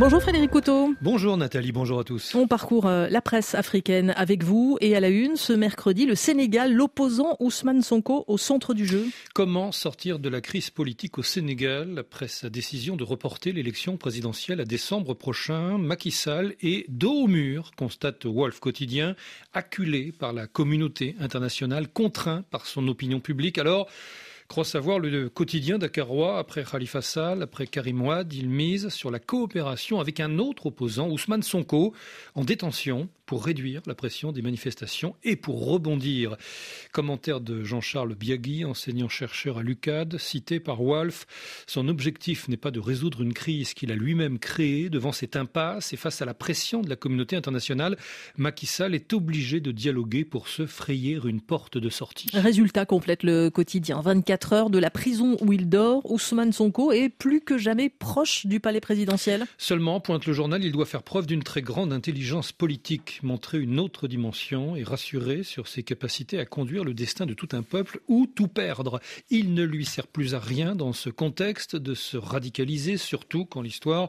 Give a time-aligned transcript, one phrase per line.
[0.00, 0.94] Bonjour Frédéric Couteau.
[1.02, 2.34] Bonjour Nathalie, bonjour à tous.
[2.34, 6.14] On parcourt euh, la presse africaine avec vous et à la une ce mercredi, le
[6.14, 9.04] Sénégal, l'opposant Ousmane Sonko au centre du jeu.
[9.34, 14.62] Comment sortir de la crise politique au Sénégal après sa décision de reporter l'élection présidentielle
[14.62, 15.76] à décembre prochain?
[15.76, 19.16] Macky Sall est dos au mur, constate Wolf Quotidien,
[19.52, 23.58] acculé par la communauté internationale, contraint par son opinion publique.
[23.58, 23.86] Alors,
[24.50, 29.20] croit savoir le quotidien dakarois après Khalifa Sall, après Karim Ouad, il mise sur la
[29.20, 31.94] coopération avec un autre opposant, Ousmane Sonko,
[32.34, 36.36] en détention pour réduire la pression des manifestations et pour rebondir.
[36.90, 41.28] Commentaire de Jean-Charles Biagui, enseignant-chercheur à l'UCAD, cité par Wolf.
[41.68, 45.92] Son objectif n'est pas de résoudre une crise qu'il a lui-même créée devant cette impasse
[45.92, 47.96] et face à la pression de la communauté internationale.
[48.36, 52.30] Macky Sall est obligé de dialoguer pour se frayer une porte de sortie.
[52.34, 54.00] Résultat complète le quotidien.
[54.00, 58.46] 24 heures de la prison où il dort, Ousmane Sonko est plus que jamais proche
[58.46, 59.46] du palais présidentiel.
[59.56, 63.78] Seulement, pointe le journal, il doit faire preuve d'une très grande intelligence politique montrer une
[63.78, 68.00] autre dimension et rassurer sur ses capacités à conduire le destin de tout un peuple
[68.08, 69.00] ou tout perdre.
[69.30, 73.62] Il ne lui sert plus à rien dans ce contexte de se radicaliser, surtout quand
[73.62, 74.08] l'histoire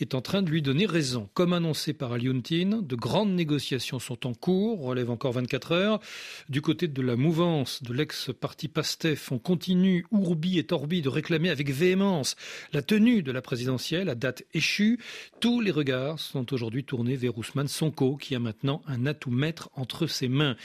[0.00, 1.28] est en train de lui donner raison.
[1.34, 6.00] Comme annoncé par Aliontine, de grandes négociations sont en cours, relève encore 24 heures.
[6.48, 11.50] Du côté de la mouvance de l'ex-parti PASTEF, on continue, ourbi et torbi, de réclamer
[11.50, 12.36] avec véhémence
[12.72, 14.98] la tenue de la présidentielle à date échue.
[15.40, 19.70] Tous les regards sont aujourd'hui tournés vers Ousmane Sonko, qui a maintenant un atout maître
[19.76, 20.56] entre ses mains.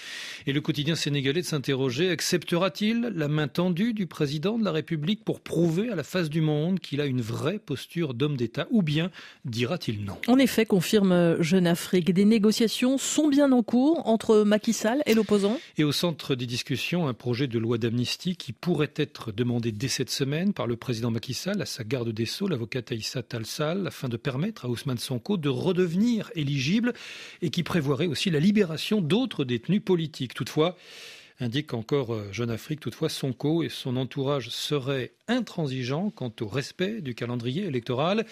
[0.46, 5.24] Et le quotidien sénégalais de s'interroger, acceptera-t-il la main tendue du président de la République
[5.24, 8.82] pour prouver à la face du monde qu'il a une vraie posture d'homme d'État ou
[8.82, 9.10] bien
[9.46, 10.18] dira-t-il non?
[10.28, 15.14] En effet, confirme Jeune Afrique, des négociations sont bien en cours entre Macky Sall et
[15.14, 15.58] l'opposant.
[15.78, 19.88] Et au centre des discussions, un projet de loi d'amnistie qui pourrait être demandé dès
[19.88, 23.88] cette semaine par le président Macky Sall à sa garde des Sceaux, l'avocate Aïssa Talsal,
[23.88, 26.94] afin de permettre à Ousmane Sonko de redevenir éligible
[27.42, 30.34] et qui prévoirait aussi la libération d'autres détenus politiques.
[30.34, 30.76] Toutefois,
[31.40, 37.02] indique encore euh, Jeune Afrique, toutefois Sonko et son entourage seraient intransigeants quant au respect
[37.02, 38.26] du calendrier électoral.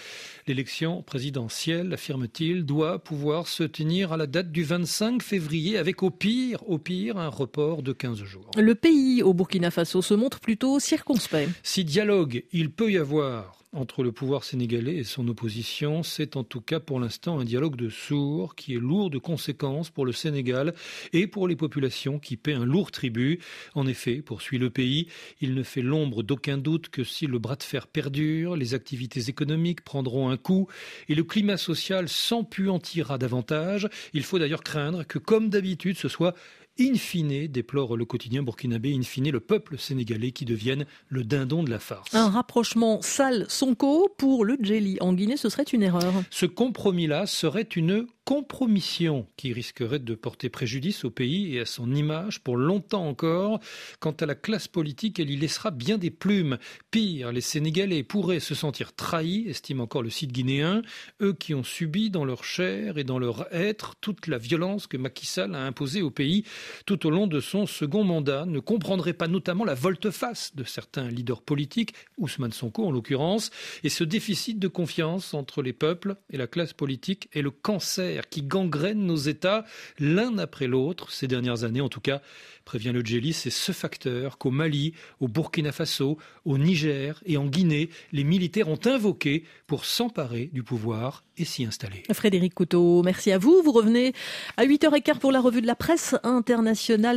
[0.48, 6.10] L'élection présidentielle, affirme-t-il, doit pouvoir se tenir à la date du 25 février avec au
[6.10, 8.50] pire, au pire, un report de 15 jours.
[8.58, 11.52] Le pays au Burkina Faso se montre plutôt circonspect.
[11.62, 16.04] Si dialogue il peut y avoir entre le pouvoir sénégalais et son opposition.
[16.04, 19.90] C'est en tout cas pour l'instant un dialogue de sourds qui est lourd de conséquences
[19.90, 20.74] pour le Sénégal
[21.14, 23.40] et pour les populations qui paient un lourd tribut.
[23.74, 25.08] En effet, poursuit le pays,
[25.42, 29.30] il ne fait l'ombre d'aucun doute que si le bras de fer perdure, les activités
[29.30, 30.68] économiques prendront un coup
[31.10, 33.90] et le climat social s'empuantira davantage.
[34.14, 36.36] Il faut d'ailleurs craindre que, comme d'habitude, ce soit
[36.80, 41.64] in fine, déplore le quotidien burkinabé, in fine, le peuple sénégalais qui devienne le dindon
[41.64, 42.14] de la farce.
[42.14, 46.14] Un rapprochement sale-sonko pour le Djeli en Guinée, ce serait une erreur.
[46.30, 51.94] Ce compromis-là serait une compromission qui risquerait de porter préjudice au pays et à son
[51.94, 53.60] image pour longtemps encore.
[54.00, 56.58] Quant à la classe politique, elle y laissera bien des plumes.
[56.90, 60.82] Pire, les Sénégalais pourraient se sentir trahis, estime encore le site guinéen,
[61.22, 64.98] eux qui ont subi dans leur chair et dans leur être toute la violence que
[64.98, 66.44] Macky Sall a imposée au pays
[66.86, 71.08] tout au long de son second mandat, ne comprendraient pas notamment la volte-face de certains
[71.08, 73.52] leaders politiques, Ousmane Sonko en l'occurrence,
[73.84, 78.30] et ce déficit de confiance entre les peuples et la classe politique est le cancer
[78.30, 79.66] qui gangrène nos États
[80.00, 81.82] l'un après l'autre ces dernières années.
[81.82, 82.22] En tout cas,
[82.66, 87.46] prévient le Djeli, c'est ce facteur qu'au Mali, au Burkina Faso, au Niger et en
[87.46, 92.04] Guinée, les militaires ont invoqué pour s'emparer du pouvoir et s'y installer.
[92.12, 93.62] Frédéric Couteau, merci à vous.
[93.64, 94.14] Vous revenez
[94.58, 96.16] à 8h15 pour la revue de la presse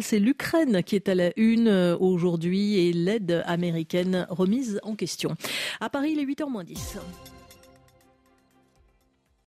[0.01, 5.35] C'est l'Ukraine qui est à la une euh, aujourd'hui et l'aide américaine remise en question.
[5.81, 7.38] À Paris, il est 8h10.